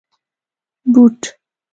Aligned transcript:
👞 0.85 0.91
بوټ 0.93 1.19